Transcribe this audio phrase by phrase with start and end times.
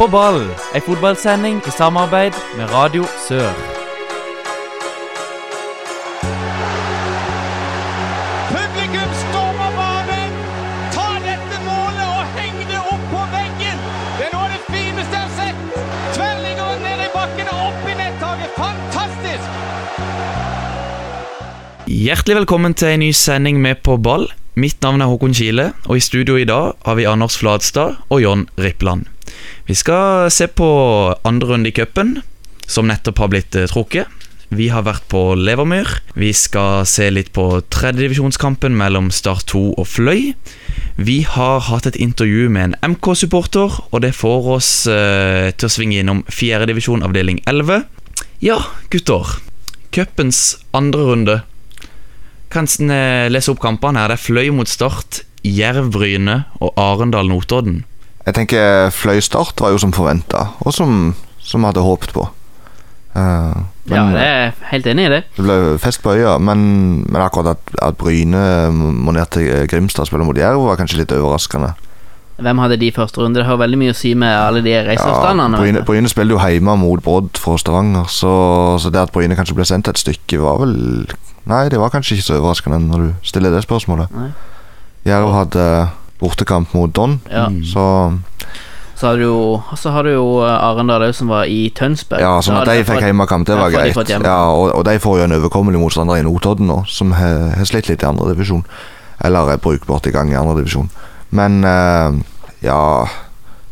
[0.00, 3.50] På ball, ei fotballsending i samarbeid med Radio Sør.
[8.48, 10.32] Publikum stormer banen!
[10.94, 13.84] Ta dette målet og heng det opp på veggen!
[14.16, 15.60] Det er noe av det fineste jeg har sett!
[16.16, 18.56] Tverrligger ned i bakken og opp i nettaket.
[18.56, 19.46] Fantastisk!
[21.92, 24.30] Hjertelig velkommen til en ny sending med På ball.
[24.56, 28.24] Mitt navn er Håkon Kile, og i studio i dag har vi Anders Fladstad og
[28.24, 29.04] John Rippland.
[29.68, 30.70] Vi skal se på
[31.26, 32.18] andre runde i cupen,
[32.66, 34.08] som nettopp har blitt eh, trukket.
[34.50, 35.86] Vi har vært på Levermyr.
[36.18, 40.32] Vi skal se litt på tredjedivisjonskampen mellom Start 2 og Fløy.
[40.98, 45.70] Vi har hatt et intervju med en MK-supporter, og det får oss eh, til å
[45.70, 47.86] svinge innom fjerdedivisjon avdeling 11.
[48.42, 48.58] Ja,
[48.90, 49.38] gutter.
[49.94, 51.38] Cupens andre runde.
[52.50, 52.66] Kan
[53.30, 54.10] lese opp kampene her.
[54.10, 57.84] Det er Fløy mot Start, Jerv Bryne og Arendal Notodden.
[58.26, 62.26] Jeg tenker Fløystart var jo som forventa, og som, som hadde håpet på.
[63.16, 65.22] Eh, Ja, jeg det er helt enig i det.
[65.36, 66.60] det ble fest på øya, men,
[67.10, 71.00] men akkurat at, at Bryne må ned til Grimstad og spille mot Jerv, var kanskje
[71.00, 71.72] litt overraskende.
[72.40, 73.40] Hvem hadde de første runde?
[73.40, 75.58] Det har veldig mye å si med alle de reiseavstandene.
[75.58, 75.82] Ja, Bryne.
[75.88, 78.30] Bryne spiller jo hjemme mot Brodd fra Stavanger, så,
[78.80, 80.76] så det at Bryne kanskje ble sendt et stykke, var vel
[81.50, 84.12] Nei, det var kanskje ikke så overraskende når du stiller det spørsmålet.
[84.14, 84.28] Nei.
[85.08, 85.66] Jerv hadde
[86.20, 87.46] bortekamp mot Don, Ja.
[87.48, 87.64] Mm.
[87.64, 88.18] så
[89.00, 92.20] Så har du jo, så har du jo eh, Arendal òg, som var i Tønsberg.
[92.20, 93.96] Ja, sånn at de fikk hjemmekamp, det var greit.
[94.12, 97.64] Ja, og, og de får jo en overkommelig motstander i Notodden nå, som har har
[97.64, 98.64] slitt litt i andredivisjon.
[99.24, 100.90] Eller er brukbart i gang i andredivisjon.
[101.30, 102.12] Men uh,
[102.60, 103.08] ja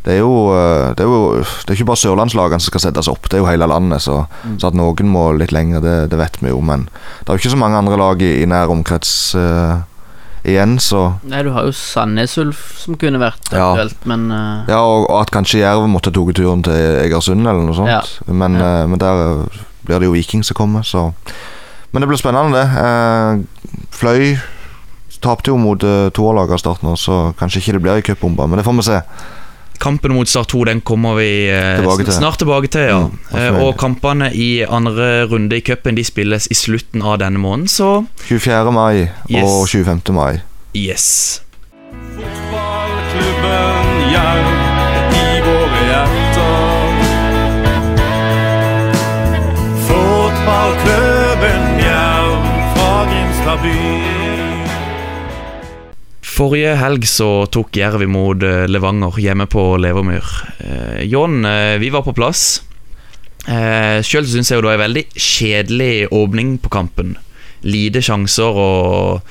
[0.09, 3.09] det er, jo, eh, det er jo Det er ikke bare sørlandslagene som skal settes
[3.13, 4.01] opp, det er jo hele landet.
[4.01, 4.59] Så, Mm.
[4.61, 6.61] så at noen må litt lenger, det, det vet vi jo.
[6.65, 6.89] Men
[7.21, 9.83] det er jo ikke så mange andre lag i, i nær omkrets eh,
[10.45, 13.73] igjen, så Nei, du har jo Sandnes Ulf som kunne vært Ja.
[13.73, 14.69] aktuelt, men uh...
[14.69, 17.91] Ja, og, og at kanskje Jerv måtte tatt turen til Egersund eller noe sånt.
[17.91, 18.33] Ja.
[18.33, 18.83] Men, Ja.
[18.83, 21.13] eh, men der eh, blir det jo Viking som kommer, så
[21.93, 22.69] Men det blir spennende, det.
[22.77, 24.37] Uh, Fløy
[25.25, 28.45] tapte jo mot uh, toerlaget av start nå, så kanskje ikke det blir ei cupbombe,
[28.47, 28.99] men det får vi se.
[29.79, 32.13] Kampen mot Start 2 den kommer vi eh, Tilbake til.
[32.13, 32.81] snart tilbake til.
[32.89, 33.63] ja Mm, Eh.
[33.63, 38.05] Og kampene i andre runde i cupen de spilles i slutten av denne måneden, så
[38.29, 38.73] 24.
[38.73, 39.45] mai Yes.
[39.45, 40.13] og 25.
[40.15, 40.41] mai.
[40.75, 41.43] yes.
[42.17, 44.47] Fotballklubben Jerv
[45.13, 46.95] i våre hjerter.
[50.39, 52.43] Fotballklubben Jerv
[52.75, 54.08] fra Grimstad by.
[56.39, 60.29] Forrige helg så tok Jerv imot eh, Levanger hjemme på Levermyr.
[60.63, 62.61] Eh, John, eh, vi var på plass.
[63.49, 67.17] Eh, Sjøl syns jeg jo det var en veldig kjedelig åpning på kampen.
[67.67, 69.25] Lite sjanser og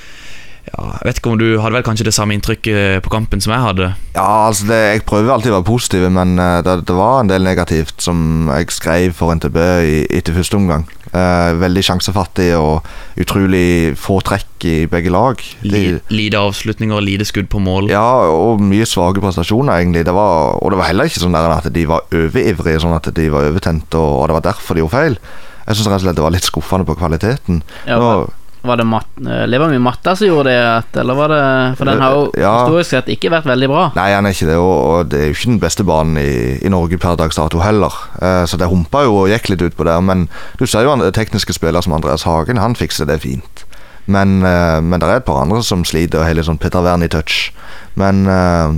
[0.67, 3.53] ja, Jeg vet ikke om du hadde vel kanskje det samme inntrykket på kampen som
[3.56, 3.94] jeg hadde?
[4.17, 7.31] Ja, altså det, Jeg prøver alltid å være positiv, men eh, det, det var en
[7.31, 10.84] del negativt som jeg skrev for NTB i, etter første omgang.
[11.17, 12.85] Eh, veldig sjansefattig og
[13.22, 15.41] utrolig få trekk i begge lag.
[15.63, 15.81] De,
[16.13, 17.89] Lite avslutninger, lite skudd på mål.
[17.94, 20.05] ja, og mye svake prestasjoner, egentlig.
[20.05, 23.29] Det var, og det var heller ikke sånn at de var overivrige, sånn at de
[23.33, 25.19] var overtente, og, og det var derfor de gjorde feil.
[25.67, 27.63] Jeg syns rett og slett det var litt skuffende på kvaliteten.
[27.88, 28.28] ja, Nå,
[28.67, 32.01] Var det mat, eh, Levermyr Matta som gjorde det, at- eller var det For den
[32.01, 32.51] har jo Ja.
[32.66, 33.91] historisk sett ikke vært veldig bra.
[33.95, 36.59] Nei, han er ikke det, og, og det er jo ikke den beste banen i,
[36.66, 37.94] i Norge per dags dato heller.
[38.22, 40.01] Eh, så det humpa jo og gikk litt ut på der.
[40.01, 40.28] Men
[40.59, 43.63] du ser jo han det tekniske spiller som Andreas Hagen, han fikser det fint.
[44.07, 46.81] Men, eh, men det er et par andre som sliter og har litt sånn Petter
[46.81, 47.51] Wern i touch.
[47.95, 48.72] Men eh,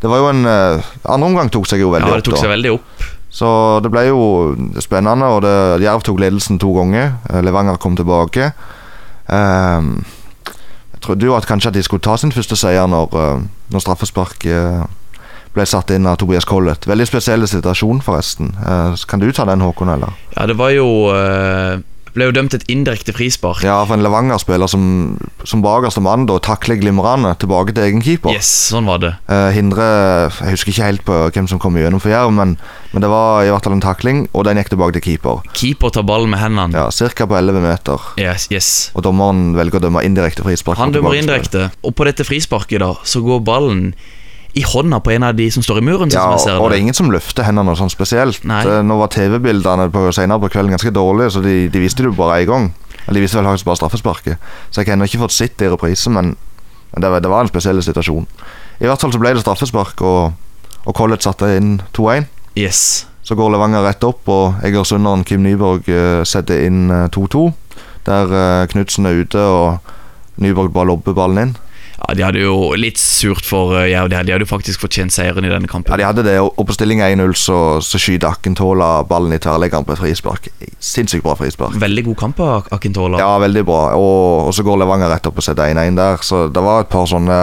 [0.00, 2.40] det var jo en eh, Andre omgang tok seg jo veldig Ja, det tok opp.
[2.44, 3.08] seg veldig opp.
[3.30, 7.12] Så det ble jo spennende, og det, Jerv tok ledelsen to ganger.
[7.30, 8.52] Eh, Levanger kom tilbake.
[9.30, 9.92] Ehm,
[10.92, 13.84] jeg trodde jo at kanskje at de skulle ta sin første seier når, uh, når
[13.84, 14.98] straffesparket
[15.54, 16.86] ble satt inn av Tobias Collett.
[16.86, 18.52] Veldig spesiell situasjon, forresten.
[18.60, 20.14] Eh, kan du ta den, Håkon, eller?
[20.36, 21.80] Ja, det var jo eh,
[22.16, 23.62] Ble jo dømt et indirekte frispark.
[23.66, 24.82] Ja, for en Levanger-spiller som,
[25.46, 28.34] som bakerste mann da takler glimrende tilbake til egen keeper.
[28.34, 29.12] Yes, sånn var det.
[29.30, 29.86] Eh, hindre
[30.40, 32.56] Jeg husker ikke helt på hvem som kom igjennom for Jerv, men,
[32.94, 35.44] men det var i hvert fall en takling, og den gikk tilbake til keeper.
[35.54, 36.74] Keeper tar ballen med hendene.
[36.74, 37.26] Ja, Ca.
[37.30, 38.08] på 11 meter.
[38.20, 38.70] Yes, yes.
[38.94, 40.80] Og dommeren velger å dømme indirekte frispark.
[40.82, 43.92] Han dømmer indirekte, og på dette frisparket da så går ballen
[44.60, 46.12] i hånda på en av de som står i muren.
[46.12, 46.78] Ja, sånn ser og det det.
[46.78, 48.44] er ingen som løfter hendene sånn spesielt.
[48.48, 48.60] Nei.
[48.68, 52.10] Eh, Nå var TV-bildene på, senere på kvelden ganske dårlige, så de, de viste det
[52.12, 52.70] jo bare én gang.
[53.10, 54.50] De viste vel faktisk bare straffesparket.
[54.70, 56.34] Så jeg har ennå ikke fått sett det i reprise, men,
[56.92, 58.28] men det, var, det var en spesiell situasjon.
[58.80, 62.28] I hvert fall så ble det straffespark, og, og Collett satte inn 2-1.
[62.60, 63.06] Yes.
[63.26, 67.48] Så går Levanger rett opp, og Egersunderen Kim Nyborg eh, setter inn eh, 2-2.
[68.06, 71.50] Der uh, Knutsen er ute, og Nyborg bare lobber ballen inn.
[72.00, 74.10] Ja, De hadde jo litt surt for ja, Jerv.
[74.10, 75.92] De hadde de jo faktisk fortjent seieren i denne kampen.
[75.92, 79.86] Ja, De hadde det, og på stilling 1-0 så, så skyter Akentola ballen i tverrleggeren
[79.86, 80.50] på et frispark.
[80.80, 81.76] Sinnssykt bra frispark.
[81.80, 83.20] Veldig god kamp av Akintola.
[83.22, 83.82] Ja, veldig bra.
[84.00, 86.20] Og, og så går Levanger rett opp og setter 1-1 der.
[86.26, 87.40] Så det var et par sånne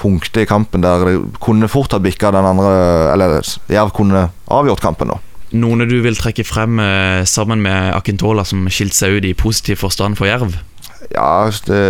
[0.00, 2.70] punkter i kampen der det kunne fort ha bikka den andre
[3.12, 5.18] Eller Jerv kunne avgjort kampen, da.
[5.50, 9.80] Noen du vil trekke frem eh, sammen med Akintola som skilte seg ut i positiv
[9.82, 10.54] forstand for Jerv?
[11.08, 11.80] Ja, det,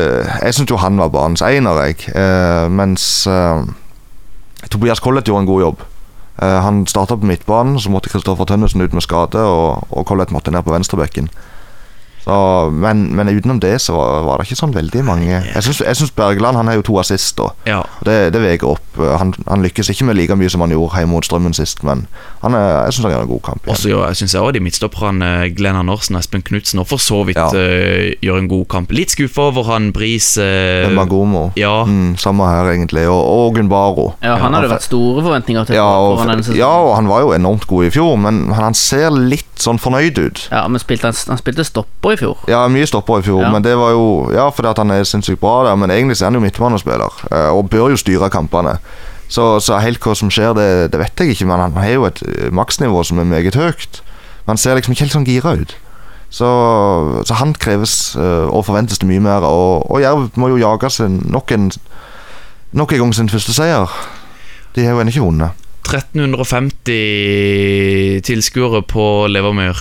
[0.42, 2.06] jeg syns jo han var banens einer, jeg.
[2.14, 3.64] Eh, mens eh,
[4.70, 5.82] Tobias Collett gjorde en god jobb.
[6.42, 10.32] Eh, han starta på midtbanen, så måtte Kristoffer Tønnesen ut med skade, og, og Collett
[10.32, 11.28] måtte ned på venstrebekken.
[12.30, 16.12] Så, men, men utenom det så var, var det ikke sånn veldig mange Jeg syns,
[16.16, 17.48] Bergland han har jo to assist, da.
[17.66, 17.80] Ja.
[18.06, 19.00] Det, det veier opp.
[19.00, 22.04] Han, han lykkes ikke med like mye som han gjorde hjemme mot Strømmen sist, men
[22.44, 23.66] han er, jeg syns han gjør en god kamp.
[23.70, 26.86] Og så jeg synes jeg også de midtstopperne eh, Glenn Andersen og Espen Knutsen og
[26.90, 27.48] for så vidt Ja.
[27.50, 28.92] uh, gjør en god kamp.
[28.94, 31.48] Litt skuffa over han Bris uh, Magomo.
[31.58, 33.06] Ja, Mm, samme her, egentlig.
[33.08, 34.10] Og, og Gunbaro.
[34.22, 36.20] Ja, han hadde vært store forventninger til Ja og,
[36.54, 40.20] ja, og han var jo enormt god i fjor, men han ser litt sånn fornøyd
[40.20, 40.42] ut.
[40.52, 42.38] Ja, men spilte han, han spilte stopper i fjor.
[42.48, 43.50] Ja, mye stopper i fjor, Ja.
[43.52, 46.30] men det var jo Ja, fordi han er sinnssykt bra der, men egentlig så er
[46.30, 48.78] han jo midtbanespiller, eh, og bør jo styre kampene.
[49.30, 52.04] Så, så helt hva som skjer, det, det vet jeg ikke, men han har jo
[52.08, 54.00] et eh, maksnivå som er meget høyt.
[54.46, 55.74] Men han ser liksom ikke helt sånn gira ut.
[56.30, 56.46] Så,
[57.26, 60.90] så han kreves eh, og forventes det mye mer, og, og Jerv må jo jage
[60.90, 61.70] seg nok en
[62.72, 63.90] Nok en gang sin første seier.
[64.76, 65.50] De har jo ennå ikke vunnet.
[65.90, 69.78] 1350 tilskuere på Levermyr.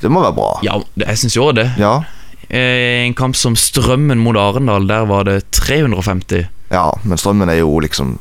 [0.00, 0.50] Det må være bra.
[0.64, 1.70] Ja, jeg syns jo det.
[1.80, 1.98] Ja,
[2.50, 6.48] Eh, En kamp som Strømmen mot Arendal, der var det 350.
[6.72, 8.16] ja men Strømmen er jo liksom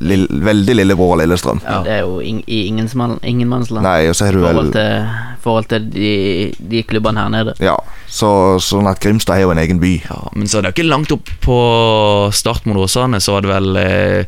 [0.00, 1.60] lill, veldig lillebror Lillestrøm.
[1.84, 4.72] Det er jo ing, i ingenmannsland ingenmannsland Nei, og så har i du vel forhold
[4.72, 5.10] til,
[5.44, 7.54] forhold til de, de klubbene her nede.
[7.60, 7.76] Ja,
[8.08, 9.92] så, sånn at Grimstad har jo en egen by.
[10.08, 11.58] Ja, Men så er det ikke langt opp på
[12.32, 14.24] start mot Åsane, så var det vel eh,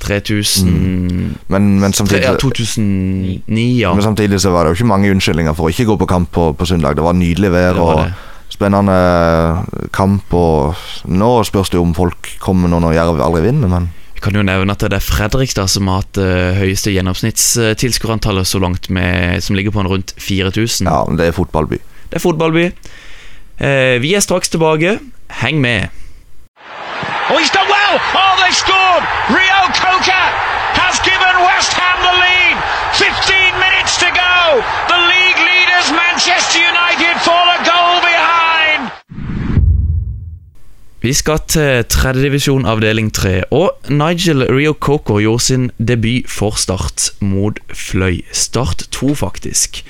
[0.00, 0.68] 3000
[1.48, 3.92] Men, men, tre, samtidig, Ja, 2009, ja.
[3.94, 6.30] men samtidig så var det jo ikke mange unnskyldninger for å ikke gå på kamp
[6.32, 6.96] på, på søndag.
[6.98, 8.12] Det var nydelig vær Det var og det.
[8.54, 8.98] spennende
[9.92, 10.34] kamp.
[10.34, 10.74] Og
[11.08, 14.34] nå spørs det jo om folk kommer nå når Jerv aldri vinner, men Vi kan
[14.34, 19.38] jo nevne at det er Fredrikstad som har hatt det høyeste gjennomsnittstilskuerantallet så langt, med,
[19.42, 20.88] som ligger på en rundt 4000.
[20.90, 21.78] ja, men det er fotballby.
[22.10, 22.64] Det er fotballby.
[23.60, 24.98] Eh, vi er straks tilbake.
[25.42, 25.88] Heng med.
[27.30, 27.67] Oh, i well!
[28.14, 29.04] Oh, they've scored!
[29.38, 30.22] Rio Coca
[30.80, 32.56] has given West Ham the lead!
[32.94, 34.34] 15 minutes to go!
[34.92, 38.82] The league leaders, Manchester United, fall a goal behind!
[41.02, 47.10] Vi skal til tredjedivisjon avdeling 3, og Nigel Rio Coco gjorde sin debut for Start
[47.20, 48.24] mot Fløy.
[48.32, 49.84] Start 2, faktisk.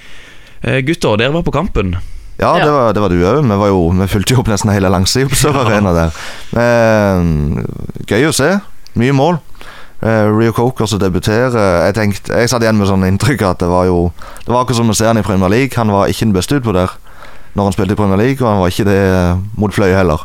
[0.64, 1.96] Eh, gutter, dere var på kampen.
[2.38, 2.54] Ja.
[2.62, 3.42] Det, var, det var du òg.
[3.42, 6.18] Vi, vi fulgte jo opp nesten hele langsida på Sør Arena der.
[6.54, 7.64] Men,
[8.06, 8.52] gøy å se.
[8.98, 9.40] Mye mål.
[9.98, 11.50] Uh, Rio Coker som debuterer
[11.88, 14.12] Jeg tenkte, jeg satt igjen med sånn inntrykk at det var jo
[14.44, 15.74] Det var akkurat som å se han i Premier League.
[15.74, 16.94] Han var ikke den beste utpå der
[17.58, 20.22] når han spilte i Premier League, og han var ikke det eh, mot Fløy heller.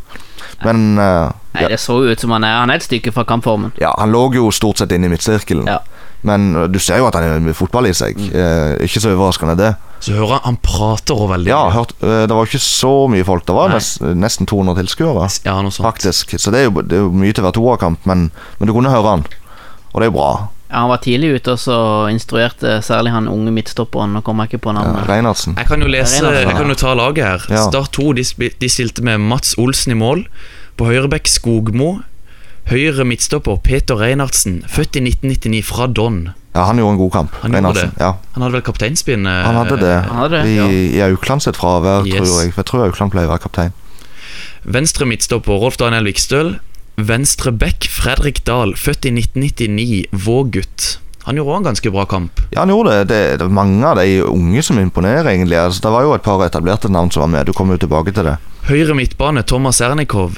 [0.61, 3.13] Men uh, Nei, ja, Det så jo ut som han er Han er et stykke
[3.15, 3.73] fra kampformen.
[3.81, 5.65] ja, han lå jo stort sett inne i midtsirkelen.
[5.69, 5.79] Ja.
[6.23, 8.19] Men du ser jo at han har fotball i seg.
[8.31, 9.73] Eh, ikke så overraskende, det.
[10.03, 11.51] Så hører han, han prater også veldig.
[11.51, 13.45] Ja, hørt, eh, det var ikke så mye folk.
[13.47, 13.83] Det var Nei.
[14.23, 15.29] nesten 200 tilskuere.
[15.45, 15.85] ja noe sånt.
[15.87, 16.35] Faktisk.
[16.39, 18.29] Så det er jo, det er jo mye til hver toerkamp, men,
[18.59, 19.25] men du kunne høre han.
[19.93, 20.31] Og det er jo bra.
[20.73, 21.75] Ja, han var tidlig ute og så
[22.09, 24.15] instruerte særlig han unge midtstopperen.
[24.15, 25.05] Nå kommer jeg ikke på Ja, navnet.
[25.11, 25.53] Reinertsen.
[25.59, 27.45] Jeg kan jo lese, jeg kan jo ta laget her.
[27.53, 27.67] Ja.
[27.67, 28.25] Start 2 de,
[28.63, 30.25] de stilte med Mats Olsen i mål.
[30.79, 31.99] På høyrebekk Skogmo.
[32.71, 36.29] Høyre midtstopper Peter Reinhardsen, født i 1999 fra Don.
[36.55, 37.35] Ja, han gjorde en god kamp.
[37.41, 37.89] Han gjorde det.
[37.99, 39.25] Ja, Han hadde vel kapteinspinn?
[39.27, 39.95] eh, han hadde det.
[40.07, 40.67] Han hadde det, I, ja.
[40.69, 42.15] i Aukland sitt fravær, Yes.
[42.29, 42.53] tror jeg.
[42.55, 43.73] Jeg tror Aukland pleier å være kaptein.
[44.63, 46.55] Venstre midtstopper Rolf Daniel Vikstøl.
[46.95, 50.99] Venstre back Fredrik Dahl, født i 1999, Vågutt.
[51.25, 52.39] Han gjorde også en ganske bra kamp.
[52.51, 53.07] Ja, han gjorde det.
[53.09, 53.39] det.
[53.39, 55.57] Det er mange av de unge som imponerer, egentlig.
[55.57, 57.45] Altså, det var jo et par etablerte navn som var med.
[57.47, 58.37] Du kommer jo tilbake til det.
[58.69, 60.35] Høyre midtbane Thomas Ernikov.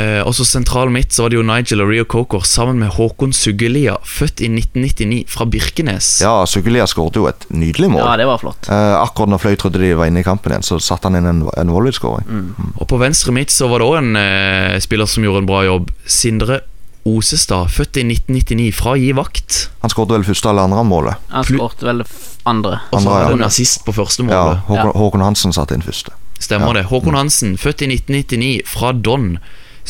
[0.00, 3.34] Eh, også sentral mitt så var det jo Nigel og Rio Coker sammen med Håkon
[3.36, 6.08] Suggelia, født i 1999, fra Birkenes.
[6.24, 8.04] Ja, Sugelia skåret jo et nydelig mål.
[8.04, 8.70] Ja, det var flott.
[8.70, 11.28] Eh, akkurat når Fløy trodde de var inne i kampen igjen, så satte han inn
[11.28, 12.28] en, en volleyskåring.
[12.80, 15.64] Og på venstre mitt så var det òg en eh, spiller som gjorde en bra
[15.68, 15.92] jobb.
[16.08, 16.62] Sindre
[17.08, 19.60] Osestad, født i 1999, fra Gi vakt.
[19.80, 21.30] Han skåret vel første eller andre målet.
[21.32, 22.02] Han skåret vel
[22.48, 22.80] andre.
[22.90, 23.36] Og så var hadde ja.
[23.38, 24.66] han assist på første Ja, målet.
[24.68, 26.12] Håkon, Håkon Hansen satte inn første.
[26.40, 26.80] Stemmer Ja.
[26.80, 26.84] det.
[26.90, 29.38] Håkon Hansen, født i 1999, fra Don.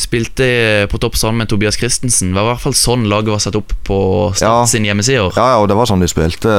[0.01, 0.47] Spilte
[0.91, 2.31] på topp sammen med Tobias Christensen.
[2.33, 3.99] Det var i hvert fall sånn laget var satt opp på
[4.33, 4.67] Start Ja.
[4.71, 5.29] sin hjemmesider.
[5.37, 6.55] Ja, ja, og det var sånn de spilte.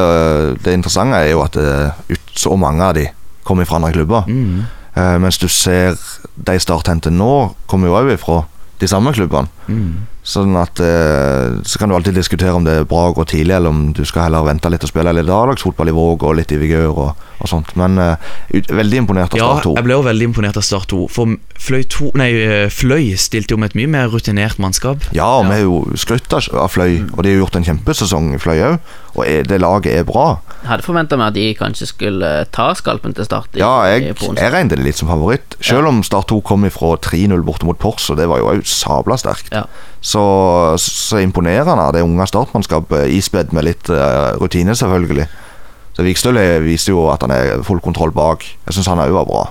[0.61, 3.07] Det interessante er jo at eh, ut, så mange av de
[3.47, 4.27] kommer fra andre klubber.
[4.29, 4.61] Mm.
[4.93, 5.97] Eh, mens du ser
[6.37, 8.43] de Start henter nå, kommer jo òg ifra
[8.81, 9.49] de samme klubbene.
[9.67, 10.05] Mm.
[10.23, 13.55] Sånn at eh, Så kan du alltid diskutere om det er bra å gå tidlig,
[13.57, 16.51] eller om du skal heller vente litt og spille litt A-lagsfotball i Våg og litt
[16.53, 17.71] i Vigør og, og sånt.
[17.79, 19.73] Men eh, ut, veldig imponert av Start 2.
[19.73, 21.01] Ja, jeg ble jo veldig imponert av Start 2.
[21.09, 25.03] For Fløy, to, nei, eh, Fløy stilte jo med et mye mer rutinert mannskap.
[25.17, 28.41] Ja, og vi har jo skrytt av Fløy, og de har gjort en kjempesesong i
[28.41, 28.77] Fløy òg.
[29.17, 30.37] Og er, det laget er bra.
[30.61, 33.49] Jeg hadde forventa meg at de kanskje skulle ta skalpen til start.
[33.57, 35.57] i- Ja, jeg, jeg regnet det litt som favoritt.
[35.59, 38.61] Selv om Start 2 kom ifra 3-0 borte mot Pors, og det var jo òg
[38.69, 39.51] sabla sterkt.
[39.51, 39.65] Ja.
[40.01, 40.20] Så,
[40.81, 45.27] så imponerende av det unge startmannskapet, ispedd med litt eh, rutine, selvfølgelig.
[45.97, 48.45] Så Vikstøl viser jo at han er full kontroll bak.
[48.67, 49.43] Jeg syns han òg var bra.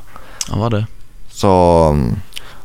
[0.51, 0.85] Han var det.
[1.33, 1.51] Så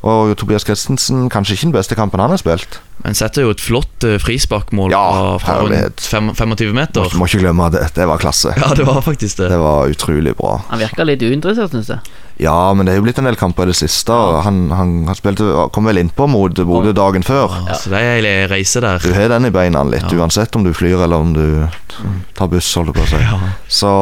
[0.06, 2.78] Og Tobias Christensen, kanskje ikke den beste kampen han har spilt.
[3.02, 7.16] Men setter jo et flott eh, frisparkmål Ja, fra, rundt fem, 25 Må, meter.
[7.18, 7.88] må ikke glemme det.
[7.98, 8.54] Det var klasse.
[8.62, 9.50] Ja, det var faktisk det.
[9.50, 10.60] Det var utrolig bra.
[10.70, 12.16] Han virka litt uinteressert, syns jeg.
[12.38, 14.12] Ja, men det er jo blitt en del kamper i det siste.
[14.12, 17.54] og Han, han, han spilte, kom vel innpå mot Bodø dagen før.
[17.70, 19.00] Ja, Så det er ei reise der.
[19.00, 20.20] Du har den i beina litt, Ja.
[20.20, 21.68] uansett om du flyr eller om du
[22.36, 22.74] tar buss.
[22.75, 23.22] holder på å si.
[23.24, 23.39] Ja.
[23.72, 23.94] Så,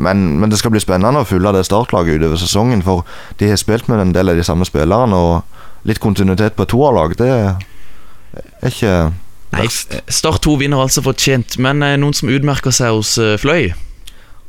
[0.00, 2.82] men, men det skal bli spennende å følge det startlaget utover sesongen.
[2.86, 3.04] For
[3.36, 6.72] de har spilt med en del av de samme spillerne, og litt kontinuitet på et
[6.72, 8.96] toerlag, det er ikke
[9.56, 9.68] Nei.
[9.70, 13.70] Start 2 vinner altså fortjent, men eh, noen som utmerker seg hos eh, Fløy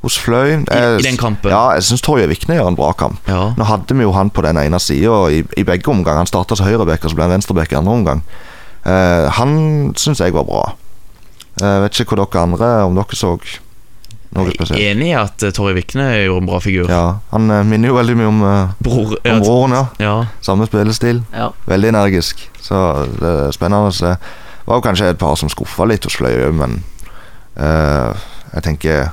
[0.06, 1.52] Hos Fløy i, jeg- i den kampen.
[1.52, 3.18] Ja, jeg syns Torje Vikne gjør en bra kamp.
[3.28, 3.54] Ja.
[3.58, 6.22] Nå hadde vi jo han på den ene sida i, i begge omganger.
[6.22, 8.22] Han starta som høyreback, og så ble han venstreback i andre omgang.
[8.86, 10.66] Eh, han syns jeg var bra.
[11.58, 13.32] Jeg vet ikke hvor dere andre Om dere så
[14.38, 14.80] noe spesielt.
[14.84, 16.90] Enig i at uh, Torje Vikne gjorde en bra figur.
[16.92, 19.86] Ja, Han eh, minner jo veldig mye om, eh, Bror om ja, broren, ja.
[20.04, 20.16] ja.
[20.46, 21.24] Samme spillestil.
[21.34, 21.50] Ja.
[21.66, 22.44] Veldig energisk.
[22.62, 22.82] Så
[23.18, 24.14] det er spennende å se.
[24.18, 26.82] Det var jo kanskje et par som skuffa litt hos Fløy men
[27.56, 29.08] eh, jeg tenker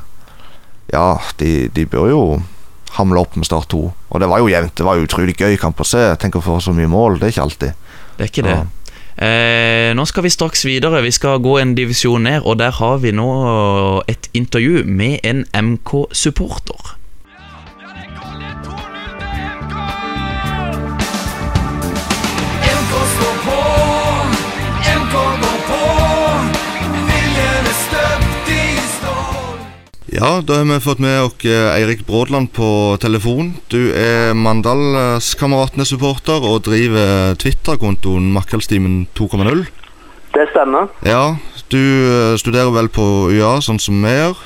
[0.92, 2.22] Ja, de, de bør jo
[2.98, 3.82] hamle opp med Start 2.
[4.10, 4.76] Og det var jo jevnt.
[4.78, 6.02] Det var utrolig gøy kamp å se.
[6.20, 7.18] Tenk å få så mye mål.
[7.18, 7.84] Det er ikke alltid.
[8.14, 8.58] Det er ikke det.
[8.60, 8.84] Ja.
[9.14, 11.02] Eh, nå skal vi straks videre.
[11.04, 13.30] Vi skal gå en divisjon ned, og der har vi nå
[14.10, 16.94] et intervju med en MK-supporter.
[17.34, 17.62] Ja,
[17.94, 18.93] det
[30.14, 33.58] Ja, da har vi fått med oss eh, Eirik Brådland på telefon.
[33.66, 39.64] Du er Mandalskameratene-supporter og driver Twitter-kontoen Makkelstimen 2,0.
[40.36, 40.86] Det stemmer.
[41.02, 41.34] Ja,
[41.66, 44.38] du eh, studerer vel på UiA, sånn som vi gjør?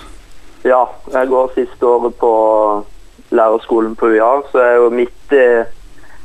[0.65, 2.33] Ja, jeg går siste året på
[3.29, 5.69] lærerskolen på UiA, så jeg er jo midt i,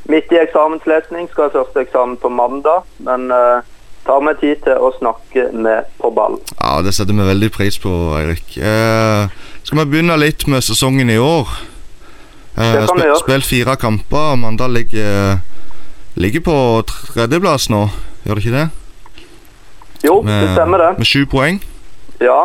[0.07, 1.27] midt i eksamenslesning.
[1.33, 3.59] Skal ha første eksamen på mandag, men eh,
[4.05, 6.39] tar meg tid til å snakke med på ball.
[6.60, 8.57] Ja, det setter vi veldig pris på, Eirik.
[8.57, 9.27] Eh,
[9.63, 11.48] skal vi begynne litt med sesongen i år?
[12.57, 13.19] Eh, Det kan vi gjøre.
[13.24, 14.36] Spilt fire kamper.
[14.38, 15.39] Mandal ligger,
[16.19, 16.57] ligger på
[17.13, 17.86] tredjeplass nå,
[18.25, 18.69] gjør det ikke det?
[20.03, 20.91] Jo, det stemmer det.
[21.00, 21.62] Med sju poeng.
[22.22, 22.41] Ja,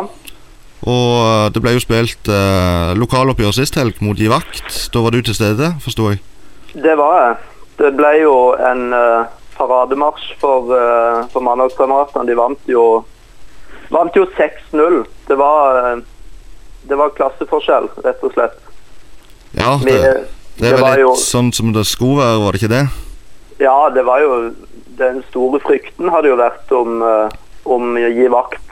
[0.87, 4.87] Og eh, det ble jo spilt eh, lokaloppgjør sist helg mot Givakt.
[4.93, 6.21] Da var du til stede, forsto jeg.
[6.73, 7.35] det var jeg.
[7.79, 9.25] Det ble jo en eh,
[9.59, 12.25] parademarsj for, uh, for Mandalskameratene.
[12.29, 12.85] De vant jo,
[13.93, 15.03] vant jo 6-0.
[15.29, 16.01] Det var eh,
[16.89, 18.55] det var klasseforskjell, rett og slett.
[19.53, 22.61] Ja, det, det er det var vel jo- sånn som det skulle være, var det
[22.63, 22.85] ikke det?
[23.59, 24.39] Ja, det var jo
[24.99, 27.29] Den store frykten hadde jo vært om, uh,
[27.63, 28.65] om Gi vakt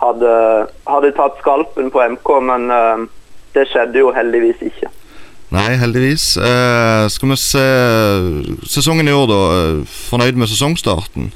[0.00, 0.30] hadde,
[0.88, 3.04] hadde tatt skalpen på MK, men uh,
[3.56, 4.88] det skjedde jo heldigvis ikke.
[5.54, 6.36] Nei, heldigvis.
[6.36, 7.64] Eh, skal vi se
[8.66, 9.42] sesongen i år, da.
[9.56, 11.30] Eh, Fornøyd med sesongstarten?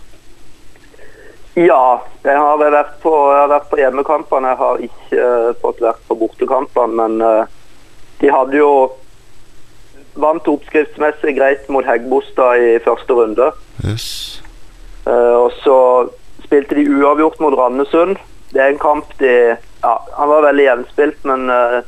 [1.59, 4.53] Ja, jeg har vært på, jeg har vært på hjemmekampene.
[4.53, 7.45] Jeg har ikke eh, fått vært på bortekampene, men eh,
[8.23, 8.73] de hadde jo
[10.21, 13.47] Vant oppskriftsmessig greit mot Heggbostad i første runde.
[13.87, 14.43] Yes.
[15.07, 15.77] Eh, og så
[16.43, 18.19] spilte de uavgjort mot Randesund.
[18.51, 21.79] Det er en kamp de ja, Han var veldig jevnspilt, men eh,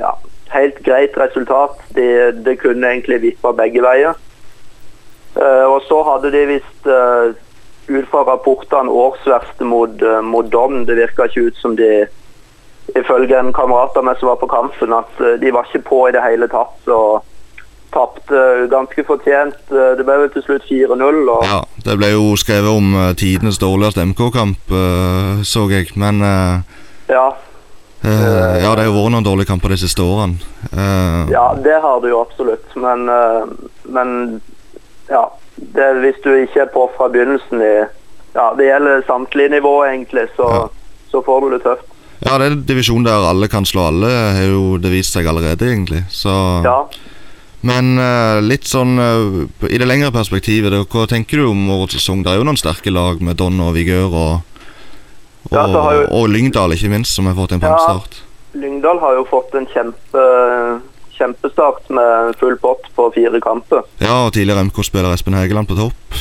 [0.00, 0.14] ja,
[0.52, 1.80] helt greit resultat.
[1.96, 2.06] De,
[2.44, 4.18] det kunne egentlig vippa begge veier.
[5.36, 7.32] Uh, og så hadde de visst uh,
[7.88, 10.82] ut fra rapportene årsverste mot, uh, mot Dom.
[10.86, 12.06] Det virka ikke ut som de
[12.98, 16.12] Ifølge en kamerat av meg som var på kampen, at de var ikke på i
[16.12, 16.72] det hele tatt.
[16.84, 16.96] Så
[17.94, 19.60] tapte ganske fortjent.
[19.70, 21.20] Det ble vel til slutt 4-0.
[21.30, 24.74] og Ja, det ble jo skrevet om tidenes dårligste MK-kamp,
[25.46, 25.94] så jeg.
[25.94, 26.20] Men
[27.08, 27.28] ja,
[28.04, 30.38] eh, ja, det har jo vært noen dårlige kamper de siste årene.
[30.72, 32.66] Uh, Ja, det har du jo absolutt.
[32.76, 33.46] Men, uh,
[33.84, 34.40] men
[35.10, 35.28] ja.
[35.56, 37.74] Det, hvis du ikke er på fra begynnelsen i
[38.34, 40.68] Ja, det gjelder samtlige nivå, egentlig, så, Ja.
[41.12, 41.84] så får du det tøft.
[42.24, 45.26] ja, det er en divisjon der alle kan slå alle, har jo det vist seg
[45.26, 46.04] allerede, egentlig.
[46.10, 46.32] Så
[46.64, 46.86] Ja.
[47.62, 47.94] Men
[48.48, 48.96] litt sånn
[49.68, 52.24] i det lengre perspektivet, hva tenker du om årets sesong?
[52.24, 54.40] Det er jo noen sterke lag med Don og Vigør og,
[55.52, 57.98] Ja, og, jo- og Lyngdal, ikke minst, som har fått en Ja.
[58.54, 60.22] Lyngdal har jo fått en kjempe,
[61.16, 63.82] kjempestart med full pott på fire kamper.
[64.00, 66.18] Ja, og tidligere MK-spiller Espen Hegeland på topp.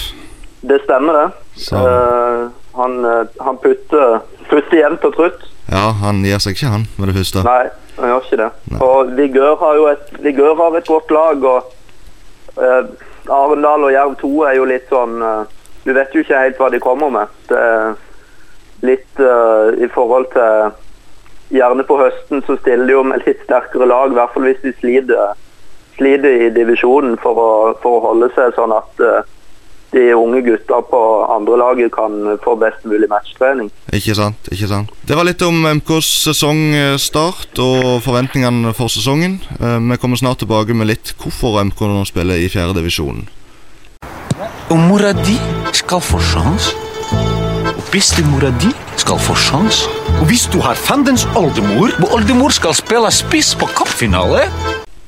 [0.62, 1.32] Det stemmer, det.
[1.74, 2.48] Eh,
[2.78, 4.20] han, eh, han putter,
[4.50, 5.42] putter jevnt og trutt.
[5.72, 7.44] ja, han gir seg ikke, han, med det første.
[7.44, 8.50] Nei, han gjør ikke det.
[8.72, 8.80] Nei.
[8.88, 11.74] Og Vigør har jo et, Vigør har et godt lag, og
[12.58, 12.84] uh,
[13.28, 15.44] Arendal og Jerv 2 er jo litt sånn uh,
[15.86, 17.28] Du vet jo ikke helt hva de kommer med.
[17.50, 17.62] Det
[18.86, 20.72] litt uh, i forhold til
[21.52, 24.62] Gjerne på høsten så stiller de jo med litt sterkere lag, i hvert fall hvis
[24.64, 25.34] de sliter,
[25.98, 27.50] sliter i divisjonen for å,
[27.84, 29.18] for å holde seg sånn at uh,
[29.92, 31.00] de unge gutta på
[31.36, 33.68] andre laget kan få best mulig matchtrening.
[33.92, 34.94] Ikke sant, ikke sant.
[35.08, 39.42] Det var litt om MKs sesongstart og forventningene for sesongen.
[39.60, 43.28] Eh, Vi kommer snart tilbake med litt hvorfor MK nå spiller i fjerdedivisjonen.
[44.72, 45.36] Og mora di
[45.76, 46.72] skal få sjans.
[47.92, 49.82] Bestemora di skal få sjans.
[50.22, 54.46] Og hvis du har fandens oldemor, og oldemor skal spille spiss på cupfinale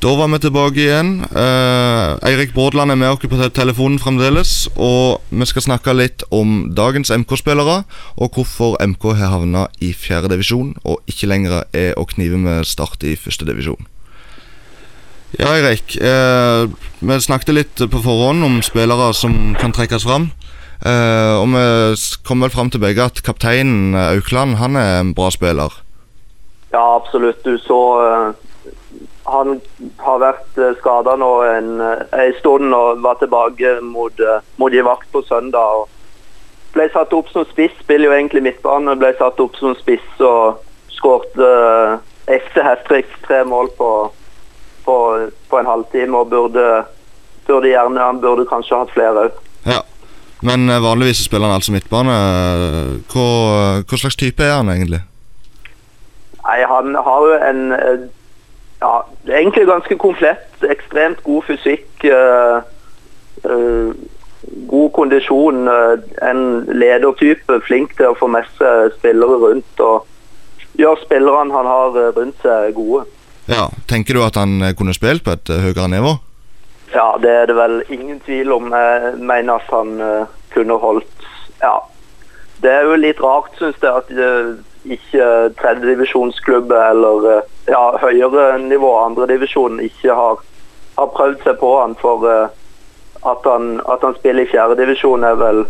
[0.04, 1.14] Da var vi tilbake igjen.
[1.24, 4.68] Eh, Eirik Brådland er med oss på telefonen fremdeles.
[4.76, 7.86] Og vi skal snakke litt om dagens MK-spillere,
[8.18, 12.68] og hvorfor MK har havna i fjerde divisjon og ikke lenger er å knive med
[12.68, 13.88] start i første divisjon.
[15.40, 15.96] Ja, Eirik.
[15.96, 16.68] Eh,
[17.00, 20.34] vi snakket litt på forhånd om spillere som kan trekkes fram.
[20.84, 21.96] Eh, og vi
[22.28, 25.72] kom vel fram til begge at kapteinen eh, Aukland han er en bra spiller.
[26.74, 27.44] Ja, absolutt.
[27.46, 28.34] Du så uh,
[29.24, 29.62] Han
[30.04, 34.18] har vært skada nå en, en stund og var tilbake mot,
[34.60, 35.86] mot Givakt på søndag.
[35.86, 38.98] og Ble satt opp som spiss, spiller jo egentlig midtbane.
[39.00, 40.60] Ble satt opp som spiss og
[40.92, 43.92] skåret uh, ekte hat trick, tre mål på,
[44.84, 44.98] på,
[45.48, 46.18] på en halvtime.
[46.18, 46.68] Og burde,
[47.48, 49.43] burde gjerne Han burde kanskje hatt flere òg.
[50.44, 52.14] Men eh, vanligvis spiller han altså midtbane.
[52.14, 53.28] Eh, Hva,
[53.88, 55.02] hva slags type er han egentlig?
[56.44, 58.02] Nei, han har jo en eh,
[58.84, 58.94] ja,
[59.32, 60.50] egentlig ganske komplett.
[60.68, 61.88] Ekstremt god fysikk.
[62.04, 62.58] eh,
[63.48, 63.94] eh,
[64.68, 65.68] god kondisjon.
[65.72, 65.94] eh,
[66.30, 67.62] en ledertype.
[67.68, 69.80] Flink til å få med seg spillere rundt.
[69.80, 70.10] og
[70.76, 73.06] Gjør spillerne han har eh, rundt seg, gode.
[73.48, 76.18] Ja, Tenker du at han eh, kunne spilt på et eh, høyere nivå?
[76.94, 78.74] Ja, det er det vel ingen tvil om.
[78.74, 81.28] Jeg mener at han uh, kunne holdt
[81.62, 81.80] Ja.
[82.62, 84.54] Det er jo litt rart, syns jeg, at uh,
[84.86, 85.26] ikke
[85.60, 90.42] tredjedivisjonsklubber eller eh, ja, høyere nivå, andredivisjon, ikke har,
[90.98, 91.96] har prøvd seg på han.
[92.02, 95.64] For at, han, at han spiller i fjerdedivisjon er vel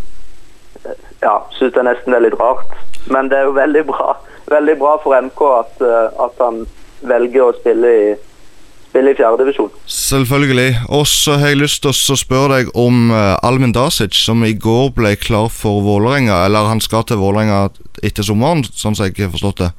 [1.24, 2.74] Ja, syns jeg nesten er litt rart.
[3.14, 4.18] Men det er jo veldig bra,
[4.52, 5.86] veldig bra for MK at,
[6.26, 6.66] at han
[7.06, 8.08] velger å spille i,
[8.94, 9.72] spille i fjerdedivisjon.
[9.90, 10.70] Selvfølgelig.
[10.94, 14.54] Og så har jeg lyst til å spørre deg om eh, Almin Dasic, som i
[14.54, 16.44] går ble klar for Vålerenga.
[16.46, 17.72] Eller han skal til Vålerenga
[18.06, 19.72] etter sommeren, sånn som jeg har forstått det.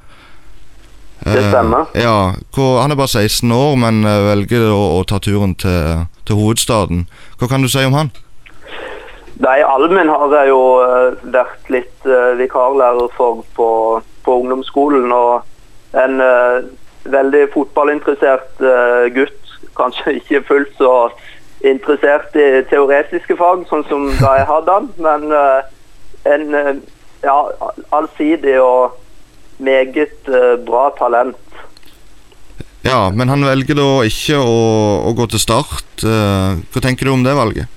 [1.25, 1.87] Det Eh, stemmer.
[1.97, 6.03] ja, hvor, Han er bare 16 år, men eh, velger å, å ta turen til,
[6.27, 7.07] til hovedstaden.
[7.41, 8.11] Hva kan du si om han?
[9.41, 13.69] Nei, Almin har jeg jo eh, vært litt eh, vikarlærer for på,
[14.27, 15.09] på ungdomsskolen.
[15.15, 16.59] Og en eh,
[17.05, 19.55] veldig fotballinteressert eh, gutt.
[19.79, 20.95] Kanskje ikke fullt så
[21.65, 24.91] interessert i teoretiske fag, sånn som da jeg hadde han.
[25.07, 25.71] Men eh,
[26.35, 26.75] en eh,
[27.25, 27.39] ja,
[27.97, 29.01] allsidig og
[29.65, 30.29] meget
[30.67, 31.41] bra talent.
[32.85, 34.59] Ja, men han velger da ikke å,
[35.09, 36.03] å gå til start.
[36.05, 37.71] Hva tenker du om det valget?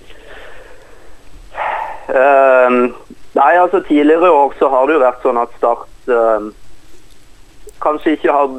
[2.08, 2.88] Uh,
[3.36, 6.46] nei, altså tidligere år så har det jo vært sånn at Start uh,
[7.84, 8.54] kanskje ikke har,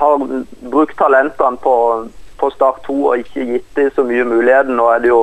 [0.00, 0.24] har
[0.70, 1.76] brukt talentene på,
[2.40, 4.76] på Start 2 og ikke gitt dem så mye muligheten.
[4.78, 5.22] Nå er det jo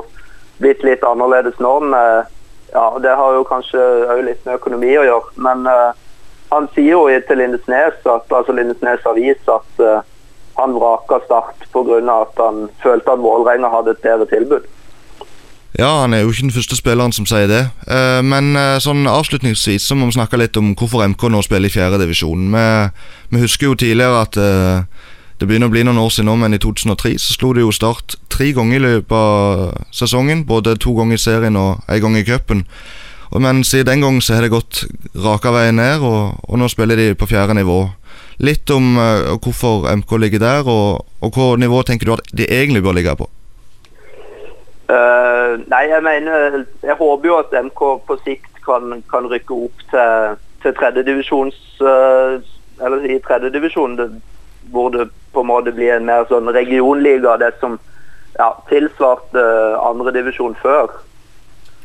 [0.63, 1.73] blitt litt annerledes nå.
[1.83, 2.25] Men,
[2.73, 5.35] ja, det har jo kanskje òg litt med økonomi å gjøre.
[5.45, 5.91] Men uh,
[6.53, 10.01] han sier jo til Lindesnes, at, altså Lindesnes Avis, at uh,
[10.57, 11.99] han vraka Start pga.
[12.21, 14.67] at han følte at Vålerenga hadde et bedre tilbud.
[15.73, 17.63] Ja, han er jo ikke den første spilleren som sier det.
[17.89, 21.71] Eh, men eh, sånn avslutningsvis så må vi snakke litt om hvorfor MK nå spiller
[21.71, 22.51] i fjerdedivisjon.
[22.53, 22.65] Vi,
[23.33, 25.07] vi husker jo tidligere at eh,
[25.41, 27.73] det begynner å bli noen år siden nå, men i 2003 så slo det jo
[27.73, 30.45] Start tre ganger i løpet av sesongen.
[30.45, 32.67] Både to ganger i serien og én gang i cupen.
[33.33, 34.85] Men siden den gang så har det gått
[35.17, 37.87] raka veien ned, og, og nå spiller de på fjerde nivå.
[38.45, 38.93] Litt om
[39.41, 43.17] hvorfor MK ligger der, og, og hva nivå tenker du at de egentlig bør ligge
[43.17, 43.25] på?
[44.93, 45.22] Eh,
[45.67, 50.37] nei, jeg mener Jeg håper jo at MK på sikt kan, kan rykke opp til,
[50.63, 52.37] til tredjedivisjons uh,
[52.83, 53.97] Eller i tredjedivisjon,
[54.71, 57.35] hvor det på en måte blir en mer sånn regionliga.
[57.41, 57.79] Det som
[58.37, 59.43] ja, tilsvarte
[59.81, 60.91] andredivisjon før.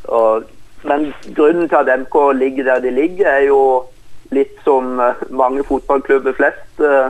[0.09, 0.49] Og,
[0.83, 3.61] men grunnen til at MK ligger der de ligger, er jo
[4.35, 6.81] litt som eh, mange fotballklubber flest.
[6.81, 7.09] eh,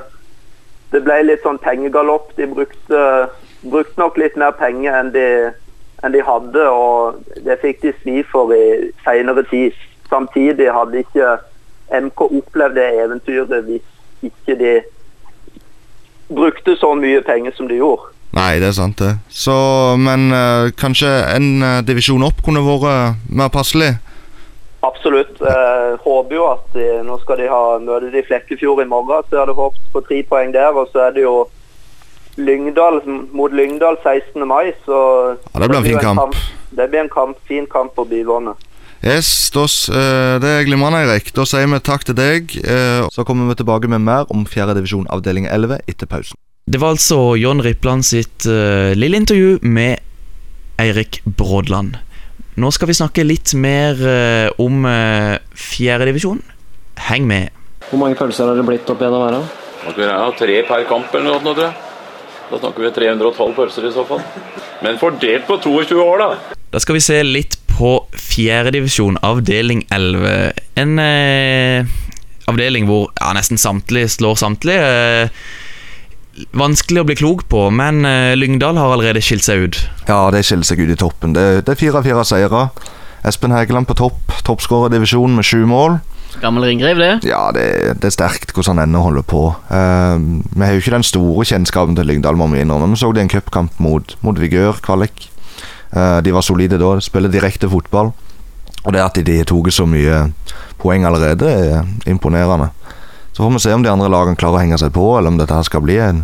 [0.92, 2.32] Det ble litt sånn pengegalopp.
[2.38, 3.02] De brukte,
[3.62, 5.26] brukte nok litt mer penger enn de,
[6.04, 9.76] enn de hadde, og det fikk de svi for i senere tid.
[10.10, 11.38] Samtidig hadde ikke
[11.90, 14.74] MK opplevd det eventyret hvis ikke de
[16.30, 18.14] brukte så mye penger som de gjorde.
[18.38, 19.16] Nei, det er sant, det.
[19.34, 19.56] Så,
[19.98, 23.96] men eh, kanskje en eh, divisjon opp kunne vært mer passelig?
[24.86, 25.42] Absolutt.
[25.42, 29.36] Jeg håper jo at de, nå skal de ha møte i Flekkefjord i morgen, så
[29.36, 30.78] jeg hadde håpet på tre poeng der.
[30.78, 31.34] Og så er det jo
[32.40, 33.02] Lyngdal
[33.36, 34.48] mot Lyngdal 16.
[34.48, 36.36] mai, så Ja, det blir en fin jo kamp.
[36.72, 38.56] Det blir en kamp, fin kamp på Byvånet.
[39.00, 41.32] Yes, dos, eh, det er glimrende, Eirik.
[41.32, 42.52] Da sier vi takk til deg.
[42.58, 44.74] eh, Så kommer vi tilbake med mer om 4.
[44.76, 46.36] divisjon avdeling 11 etter pausen.
[46.70, 49.98] Det var altså John Rippland sitt uh, lille intervju med
[50.78, 51.96] Eirik Brådland.
[52.58, 56.44] Nå skal vi snakke litt mer uh, om uh, fjerdedivisjon.
[57.10, 57.50] Heng med.
[57.90, 59.42] Hvor mange pølser har det blitt opp gjennom her?
[60.38, 61.89] tre per kamp eller noe, tror jeg.
[62.50, 64.22] Da snakker vi 312 pølser i så fall.
[64.82, 66.58] Men fordelt på 22 år, da.
[66.74, 70.54] Da skal vi se litt på fjerdedivisjon, avdeling 11.
[70.82, 71.90] En eh,
[72.50, 74.90] avdeling hvor ja, nesten samtlige slår samtlige.
[74.90, 79.82] Eh, vanskelig å bli klok på, men eh, Lyngdal har allerede skilt seg ut.
[80.10, 81.38] Ja, det skiller seg ut i toppen.
[81.38, 82.66] Det, det er fire av fire seire.
[83.30, 86.00] Espen Hegeland på topp, toppskårer i divisjonen med sju mål.
[86.40, 87.28] Gammel ringrev, det.
[87.28, 87.66] Ja, det,
[88.00, 89.42] det er sterkt hvordan han ennå holder på.
[89.72, 92.94] Uh, vi har jo ikke den store kjennskapen til Lyngdal, må vi innrømme.
[92.94, 95.28] Vi så det i en cupkamp mot, mot Vigør kvalik.
[95.92, 96.96] Uh, de var solide da.
[97.04, 98.14] Spiller direkte fotball.
[98.86, 100.30] Og det at de har tatt så mye
[100.80, 102.70] poeng allerede, er imponerende.
[103.34, 105.42] Så får vi se om de andre lagene klarer å henge seg på, eller om
[105.42, 106.24] dette skal bli en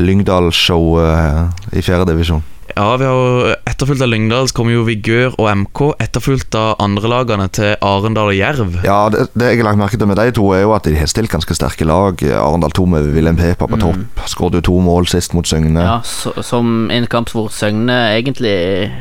[0.00, 2.42] Lyngdal-show uh, i fjerde divisjon.
[2.76, 5.80] Ja, vi har jo Etterfulgt av Lyngdal så kommer jo Vigør og MK.
[6.02, 8.76] Etterfulgt av andrelagene til Arendal og Jerv.
[8.86, 10.94] Ja, det, det jeg har lagt merke til med de to, er jo at de
[10.98, 12.22] har stilt ganske sterke lag.
[12.38, 14.22] Arendal 2 med Wilhelm Peper på topp.
[14.30, 15.82] Skåret jo to mål sist mot Søgne.
[15.82, 18.54] Ja, så, Som en kamp hvor Søgne egentlig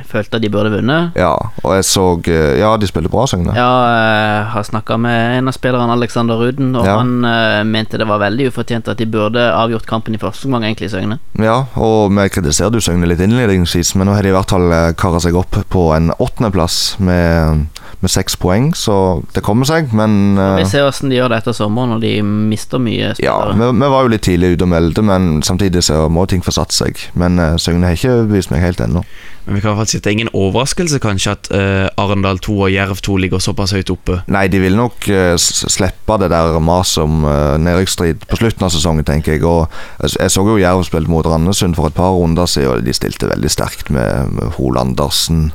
[0.09, 1.13] følte at de burde vunnet.
[1.19, 1.33] Ja,
[1.63, 3.53] og jeg så eh, Ja, de spiller bra, Søgne.
[3.57, 6.97] Ja, jeg har snakka med en av spillerne, Alexander Ruden, og Ja.
[7.01, 10.65] han eh, mente det var veldig ufortjent at de burde avgjort kampen i første omgang,
[10.69, 11.19] egentlig, Søgne.
[11.41, 13.21] Ja, og vi kritiserte jo Søgne litt
[13.63, 16.97] innledningsvis, men nå har de i hvert fall eh, kara seg opp på en åttendeplass
[16.99, 17.67] med,
[18.03, 18.95] med seks poeng, så
[19.35, 22.13] det kommer seg, men uh, Vi ser hvordan de gjør det etter sommeren, når de
[22.23, 23.59] mister mye Ja, spillere.
[23.61, 26.53] vi, vi var jo litt tidlig ute og meldte, men samtidig så må ting få
[26.55, 26.99] satt seg.
[27.19, 29.05] Men uh, Søgne har ikke bevist meg helt ennå.
[29.45, 31.87] Men vi kan i hvert fall si at det er ingen overraskelse kanskje at uh,
[31.99, 34.21] Arendal 2 og Jerv 2 ligger såpass høyt oppe.
[34.31, 38.71] Nei, de vil nok uh, slippe det der maset om uh, nedrykksstrid på slutten av
[38.75, 39.43] sesongen, tenker jeg.
[39.47, 39.65] Og
[40.03, 42.95] jeg, jeg så jo Jerv spilte mot Randesund for et par runder siden, og de
[42.95, 45.51] stilte veldig sterkt med, med Hol Andersen.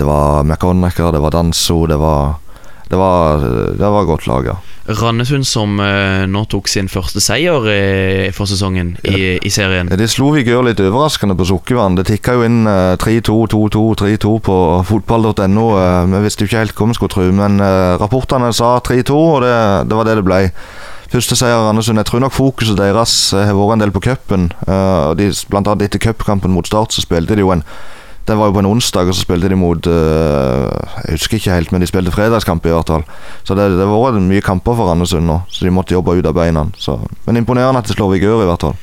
[0.00, 2.38] Det var McConnacher, det var Danso, det var
[2.90, 3.38] Det var,
[3.78, 4.54] det var godt lag, ja.
[4.98, 9.86] Randesund som eh, nå tok sin første seier eh, for sesongen i, i serien.
[9.94, 11.94] De slo Vigør litt overraskende på Sukkervann.
[12.00, 14.56] Det tikka jo inn eh, 3-2, 2-2, 3-2 på
[14.88, 15.66] fotball.no.
[15.78, 19.20] eh, Vi visste jo ikke helt hva vi skulle tro, men eh, rapportene sa 3-2,
[19.36, 19.54] og det,
[19.92, 20.40] det var det det ble.
[21.14, 22.02] Første seier Randesund.
[22.02, 24.50] Jeg tror nok fokuset deres eh, har vært en del på cupen.
[24.66, 27.62] eh, de- Blant annet etter cupkampen mot Start så spilte de jo en
[28.30, 30.66] Det var jo på en onsdag, og så spilte de mot eh,
[31.08, 33.02] Jeg husker ikke helt, men de spilte fredagskamp i hvert fall.
[33.42, 36.36] Så det, det vært mye kamper for Randesund nå, så de måtte jobbe ut av
[36.38, 36.68] beina.
[36.78, 38.78] Så, men imponerende at de slår Vigør, i hvert fall.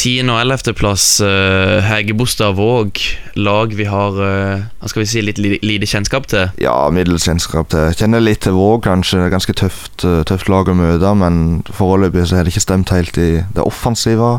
[0.00, 0.30] 10.
[0.32, 0.72] og 11.
[0.78, 2.96] plass uh, Hegebostad Våg.
[3.36, 6.48] Lag vi har uh, skal vi si, litt li- lite kjennskap til.
[6.62, 7.90] Ja, middels kjennskap til.
[7.98, 9.20] Kjenner litt til Våg, kanskje.
[9.26, 12.94] Det Ganske tøft, uh, tøft lag å møte, men foreløpig så har det ikke stemt
[12.96, 14.38] helt i det offensive.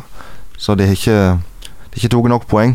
[0.57, 2.73] Så de har ikke, de har ikke tatt nok poeng.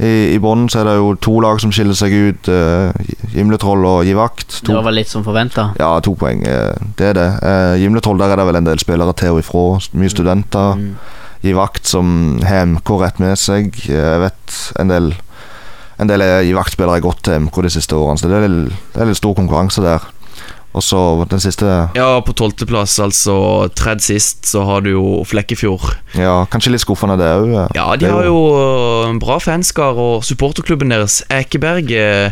[0.00, 2.48] I, i bunnen så er det jo to lag som skiller seg ut.
[2.48, 2.88] Uh,
[3.34, 4.46] Gimletroll og Givakt.
[4.60, 5.68] Det To, var vel litt som forventa.
[5.78, 6.40] ja, to poeng.
[6.46, 7.28] Uh, det er det.
[7.44, 9.64] Uh, Gimletroll der er det vel en del spillere til og ifra.
[10.00, 10.78] Mye studenter.
[10.80, 10.94] Mm.
[11.44, 13.70] Givakt som har MK rett med seg.
[13.88, 15.12] Eh, Jeg vet en del
[16.00, 19.02] En del Givakt-spillere har gått til MK de siste årene, så det er, litt- det
[19.02, 20.00] er litt stor konkurranse der.
[20.70, 20.98] Og så
[21.30, 23.34] den siste Ja, på tolvteplass, altså
[23.74, 25.96] tredje sist, så har du jo Flekkefjord.
[26.14, 27.54] Ja, kanskje litt skuffende det òg.
[27.74, 32.30] Ja, de har jo eh, bra fanskar, og supporterklubben deres, Ekeberg, Eh,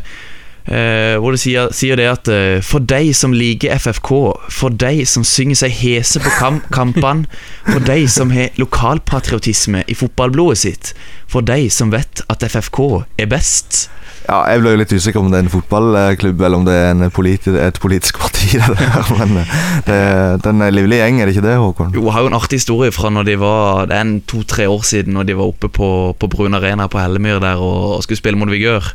[0.69, 4.13] hvor det sier, sier det at eh, for deg som liker FFK,
[4.53, 7.29] for deg som synger seg hese på kamp kampene,
[7.69, 10.93] for deg som har lokalpatriotisme i fotballblodet sitt,
[11.29, 12.83] for deg som vet at FFK
[13.19, 13.87] er best.
[14.29, 16.91] Ja, jeg ble jo litt usikker om det er en fotballklubb eller om det er
[16.93, 18.37] en politi et politisk parti.
[18.59, 19.09] Det der.
[19.17, 21.91] Men eh, det, er en livlig gjeng, er det ikke det, Håkon?
[21.97, 24.69] Jo, jeg har jo en artig historie fra når de var Det er en to-tre
[24.69, 28.05] år siden Når de var oppe på, på Brun Arena på Hellemyr der og, og
[28.05, 28.89] skulle spille mot Vigør.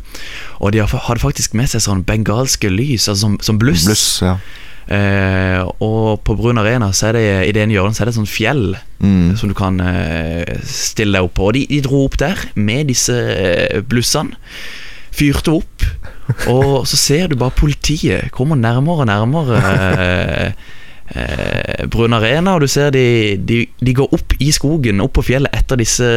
[0.64, 3.84] Og de hadde faktisk med seg sånn bengalske lys, altså som, som bluss.
[3.90, 4.38] Bluss, ja.
[4.84, 8.14] Eh, og på Brun Arena så er det i det ene hjørnet så er det
[8.16, 8.66] et sånt fjell
[9.04, 9.34] Mm.
[9.36, 11.48] som du kan eh, stille deg opp på.
[11.50, 14.38] Og de, de dro opp der med disse eh, blussene.
[15.14, 15.84] Fyrte opp,
[16.48, 19.58] og så ser du bare politiet kommer nærmere og nærmere
[21.10, 25.16] eh, eh, Brun Arena, og du ser de, de, de går opp i skogen, opp
[25.18, 26.08] på fjellet etter disse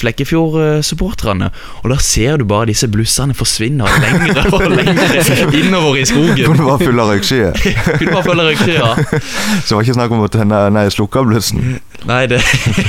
[0.00, 1.50] Flekkefjord-supporterne.
[1.82, 6.44] Og da ser du bare disse blussene forsvinne lenger og lenger innover i skogen.
[6.44, 7.60] Kunne bare full av røykskyer.
[8.00, 9.20] Kunne bare røykskyer, ja.
[9.64, 11.78] Så det var ikke snakk om å tenne Nei, slukke av blussen.
[12.08, 12.40] Nei, det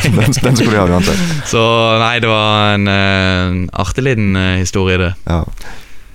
[0.06, 1.22] Den, den skulle de ha uansett.
[1.50, 1.62] Så
[2.02, 5.14] nei, det var en uh, artig liten uh, historie, det.
[5.28, 5.44] Ja.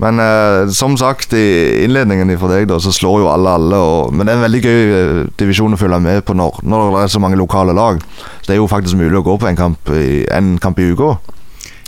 [0.02, 3.80] Men eh, som sagt i innledningen for deg, da, så slår jo alle alle.
[3.80, 6.90] Og, men det er en veldig gøy eh, divisjon å følge med på når, når
[6.92, 8.02] det er så mange lokale lag.
[8.42, 10.90] Så det er jo faktisk mulig å gå på en kamp i, en kamp i
[10.92, 11.14] uka.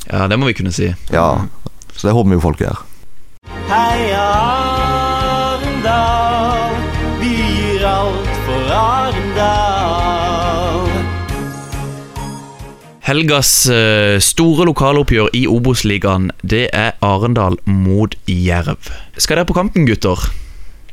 [0.08, 0.88] Ja, det må vi kunne si.
[1.12, 1.30] Ja.
[1.92, 2.84] Så det håper vi jo folk gjør.
[3.68, 4.47] Heia
[13.08, 18.90] Helgas eh, store lokaloppgjør i Obos-ligaen, det er Arendal mot Jerv.
[19.16, 20.26] Skal dere på kampen, gutter?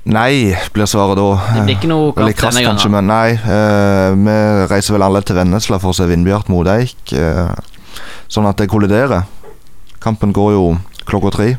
[0.05, 1.25] Nei, blir svaret da.
[1.57, 2.93] Det blir ikke noe Eh, Litt kamp denne kanskje, gangen.
[2.93, 3.31] men nei.
[3.35, 4.35] eh, vi
[4.71, 7.11] reiser vel alle til Vennesla for å se Vindbjart mot Eik.
[7.11, 7.51] eh,
[8.29, 9.25] sånn at det kolliderer.
[9.99, 10.65] Kampen går jo
[11.09, 11.49] klokka tre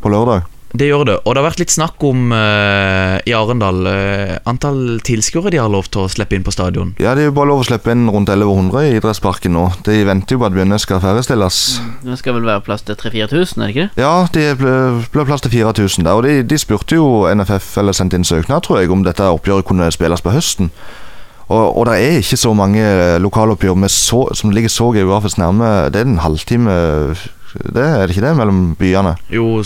[0.00, 0.46] på lørdag.
[0.74, 1.16] Det gjør det.
[1.24, 5.70] Og det har vært litt snakk om uh, i Arendal uh, antall tilskuere de har
[5.72, 6.92] lov til å slippe inn på stadion.
[7.00, 9.68] Ja, det er jo bare lov å slippe inn rundt 1100 i idrettsparken nå.
[9.86, 11.62] De venter jo på at byen skal ferdigstilles.
[12.02, 14.04] Det skal vel være plass til 3000-4000, er det ikke det?
[14.04, 14.76] Ja, det ble,
[15.14, 18.66] ble plass til 4000 der, og de, de spurte jo NFF, eller sendte inn søknad,
[18.66, 20.72] tror jeg, om dette oppgjøret kunne spilles på høsten.
[21.46, 25.38] Og, og det er ikke så mange eh, lokaloppgjør med så, som ligger så geografisk
[25.38, 25.86] nærme.
[25.94, 26.74] Det er en halvtime
[27.62, 29.14] det er det ikke det, mellom byene?
[29.32, 29.62] Jo,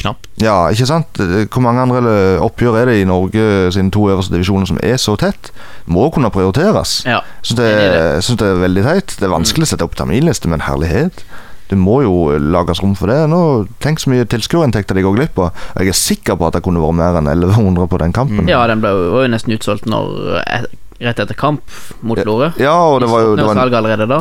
[0.00, 0.28] knapt.
[0.42, 1.20] Ja, ikke sant?
[1.20, 5.00] Hvor mange andre eh, oppgjør er det i Norge sine to øverste divisjoner som er
[5.00, 5.52] så tett?
[5.86, 7.00] Må kunne prioriteres.
[7.06, 7.22] Ja.
[7.40, 8.06] Jeg syns det, det.
[8.26, 9.18] synes det er veldig teit.
[9.18, 11.24] Det er vanskelig å sette opp terminliste, men herlighet.
[11.66, 13.18] Det må jo lages rom for det.
[13.30, 13.40] Nå,
[13.82, 15.66] Tenk så mye tilskuerinntekter de går glipp av.
[15.74, 18.50] Jeg er sikker på at det kunne vært mer enn 1100 på den kampen.
[18.50, 21.62] Ja, den ble jo, nesten utsolgt når, et, rett etter kamp
[22.02, 22.52] mot Florø.
[22.60, 23.56] Ja, og det var jo Det var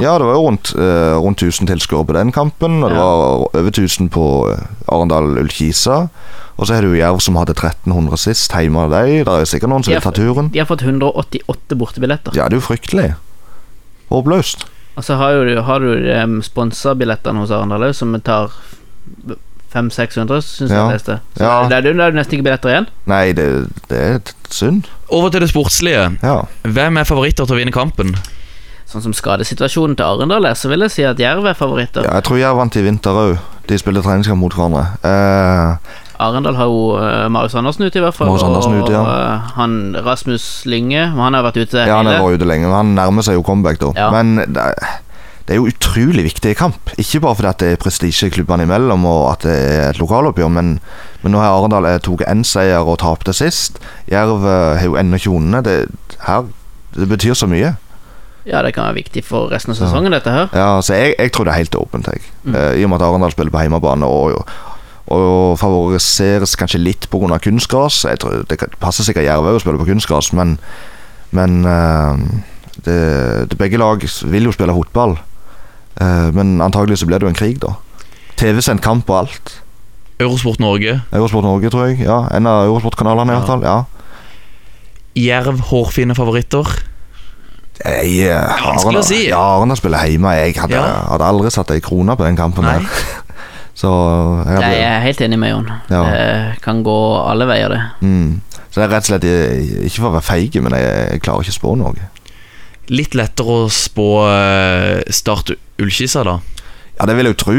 [0.02, 3.04] ja, det var jo rundt, eh, rundt 1000 tilskuere på den kampen, og det Ja.
[3.04, 4.60] var over 1000 på eh,
[4.92, 6.10] Arendal-Ullkisa.
[6.58, 9.26] Og så er det jo Jerv som hadde 1300 sist, hjemme av deg.
[9.26, 10.50] Det er sikkert noen som vil ta turen.
[10.52, 12.36] de har fått 188 bortebilletter.
[12.36, 13.16] Ja, det er jo fryktelig.
[14.10, 14.66] Håpløst.
[14.96, 18.52] Og så har, jo, har du de sponsa billettene hos Arendal òg, som tar
[19.76, 20.86] 500-600, syns Ja.
[20.88, 21.20] jeg leste.
[21.38, 21.68] Så Ja.
[21.68, 22.88] det, er, det er jo nesten ikke billetter igjen.
[23.12, 23.48] Nei, det,
[23.92, 24.88] det er synd.
[25.10, 26.18] Over til det sportslige.
[26.24, 26.40] Ja.
[26.64, 28.16] Hvem er favoritter til å vinne kampen?
[28.86, 32.06] Sånn som skadesituasjonen til Arendal er, så vil jeg si at Jerv er favoritter.
[32.06, 33.38] ja jeg tror Jerv vant i vinter òg.
[33.68, 34.84] De spiller treningskamp mot hverandre.
[35.04, 35.78] Eh,
[36.22, 38.30] Arendal har jo uh, Marius Andersen ute, i hvert fall.
[38.30, 39.00] Andersen ja.
[39.02, 39.74] Og eh, han
[40.06, 43.26] Rasmus Lynge, han har vært ute ja, han har vært ute lenge, men han nærmer
[43.26, 43.90] seg jo comeback, da.
[43.98, 44.12] Ja.
[44.14, 45.02] Men det, er-
[45.46, 46.90] det er jo utrolig viktig kamp.
[46.98, 50.80] Ikke bare fordi det er prestisje klubbene imellom, og at det er et lokaloppgjør, men,
[51.22, 53.78] men nå har Arendal eh, tatt én seier og tapte sist.
[54.10, 55.68] Jerv eh, har jo ennå ikke vunnet.
[55.68, 56.48] Det, her,
[56.98, 57.76] det betyr så mye.
[58.46, 60.50] Ja, det kan være viktig for resten av sesongen, dette her.
[60.54, 62.26] Ja, så jeg, jeg tror det er helt åpent, jeg.
[62.50, 64.42] Eh, I og med at Arendal spiller på hjemmebane og,
[65.14, 67.38] og favoriseres kanskje litt pga.
[67.38, 68.02] kunstgras.
[68.10, 70.58] Jeg tror Det passer sikkert Jerv òg å spille på kunstgras, men,
[71.38, 72.26] men eh,
[72.86, 73.00] det,
[73.50, 75.18] det, begge lag vil jo spille fotball.
[76.02, 77.76] Eh, men antagelig så ble det jo en krig, da.
[78.40, 79.54] TV-sendt kamp og alt.
[80.20, 81.02] Eurosport Norge.
[81.12, 82.00] Eurosport Norge, tror jeg.
[82.08, 83.64] Ja, En av Eurosport-kanalene, i hvert fall.
[83.64, 83.84] Ja.
[85.16, 86.68] Jerv hårfine favoritter.
[87.86, 89.22] Jeg, eh, vanskelig å si.
[89.30, 90.32] Ja, Arendal spiller hjemme.
[90.40, 91.06] Jeg hadde, Ja.
[91.12, 92.80] hadde aldri satt ei krone på den kampen Nei.
[92.80, 92.86] der.
[93.76, 93.90] Så
[94.48, 95.72] jeg hadde, Jeg er helt enig med Jon.
[95.90, 96.04] Ja.
[96.04, 97.82] Det kan gå alle veier, det.
[98.02, 98.42] Mm.
[98.72, 101.22] Så det er rett og slett eh, Ikke for å være feig, men jeg, jeg
[101.22, 101.94] klarer ikke å spå noe.
[102.94, 106.40] Litt lettere å spå eh, Start Ullkisa, da.
[107.00, 107.58] Ja, det vil jeg jo tro.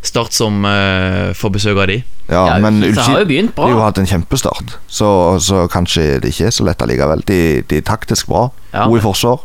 [0.00, 2.00] Start som uh, får besøk av de.
[2.30, 3.66] Ja, Ja, men Ullkisa har jo begynt bra.
[3.66, 5.08] de har jo hatt en kjempestart, så,
[5.42, 7.24] så kanskje det ikke er så lett allikevel.
[7.28, 9.42] De, de er taktisk bra, Ja, gode i forsvar.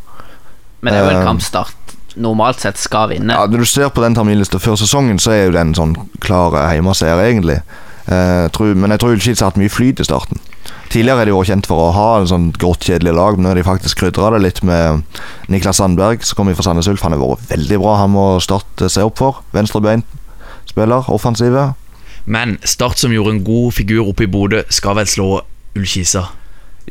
[0.82, 3.34] Men det er jo en Eh, kampstart normalt sett skal vinne.
[3.36, 6.56] Ja, Når du ser på den terminlista før sesongen, så er jo den sånn klar
[6.72, 7.60] hjemmeseier, egentlig.
[8.08, 10.39] Uh, tror, men jeg tror Ullkisa har hatt mye flyt i starten.
[10.93, 13.52] Tidligere er de jo kjent for å ha en sånn grått, kjedelig lag, men nå
[13.52, 15.02] har de faktisk krydra det litt med
[15.52, 17.04] Niklas Sandberg, som kommer fra Sandnes Ulf.
[17.06, 17.98] Han har vært veldig bra.
[18.04, 19.41] Han må Start se opp for.
[19.56, 21.71] Venstrebein-spiller, offensive.
[22.26, 25.30] Men Start, som gjorde en god figur oppe i Bodø, skal vel slå
[25.76, 26.28] Ullkisa?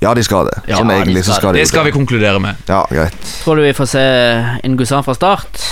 [0.02, 0.56] Ja, de skal det.
[0.68, 2.58] Ja, egentlig de skal så skal skal de Det skal vi konkludere med.
[2.68, 3.18] Ja, greit.
[3.44, 4.06] Tror du vi får se
[4.66, 5.62] Ingusan fra start?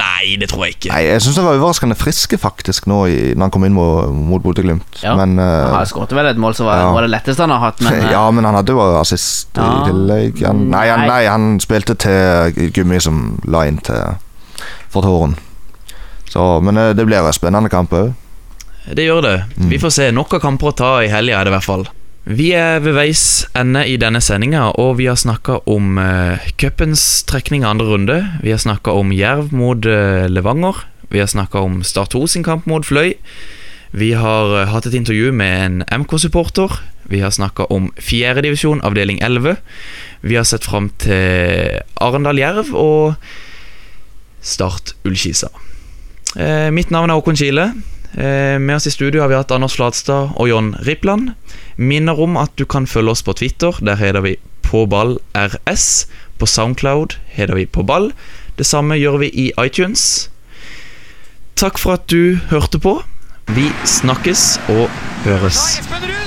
[0.00, 0.90] Nei, det tror jeg ikke.
[0.92, 4.10] Nei, jeg syns han var overraskende friske faktisk nå i, når han kom inn mot,
[4.12, 5.00] mot Bodø-Glimt.
[5.02, 5.14] Ja.
[5.18, 6.92] Men uh, Han skåret vel et mål som var, ja.
[6.96, 9.66] var det letteste han har hatt, men uh, Ja, men han hadde jo assist Ja.
[9.66, 10.42] i tillegg.
[10.46, 11.22] Han, nei, han, Nei.
[11.30, 14.16] han spilte til Gummi som la inn til
[14.92, 15.36] for Tåren.
[16.28, 18.14] Så, men uh, det blir en spennende kamp òg.
[18.86, 19.36] Det gjør det.
[19.70, 20.10] Vi får se.
[20.14, 21.88] Nok av kamper å ta i helga, er det i hvert fall.
[22.26, 23.20] Vi er ved veis
[23.54, 28.16] ende i denne sendinga, og vi har snakka om uh, cupens trekning av andre runde.
[28.42, 30.80] Vi har snakka om Jerv mot uh, Levanger.
[31.14, 33.14] Vi har snakka om Start 2 sin kamp mot Fløy.
[33.94, 36.74] Vi har uh, hatt et intervju med en MK-supporter.
[37.06, 39.60] Vi har snakka om fjerdedivisjon, avdeling 11.
[40.26, 43.14] Vi har sett fram til Arendal Jerv og
[44.42, 45.54] Start Ullkisa.
[46.36, 47.70] Eh, mitt navn er Håkon Kile.
[48.12, 51.32] Eh, med oss i studio har vi hatt Anders Flatstad og John Rippland.
[51.76, 53.76] Minner om at du kan følge oss på Twitter.
[53.80, 56.06] Der heter vi PåballRS.
[56.38, 58.12] På Soundcloud heter vi påball.
[58.56, 60.28] Det samme gjør vi i iTunes.
[61.56, 62.98] Takk for at du hørte på.
[63.56, 64.88] Vi snakkes og
[65.24, 66.25] høres.